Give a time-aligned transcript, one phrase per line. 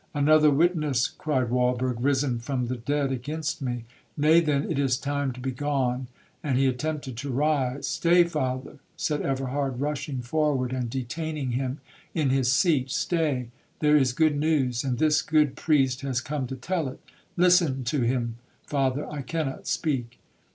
[0.15, 3.85] 'Another witness,' cried Walberg, 'risen from the dead against me?
[4.17, 7.85] Nay, then, it is time to be gone,'—and he attempted to rise.
[7.85, 11.81] 'Stay, father,' said Everhard, rushing forward and detaining him
[12.15, 16.87] in his seat; 'stay,—there is good news, and this good priest has come to tell
[16.87, 20.17] it,—listen to him, father, I cannot speak.'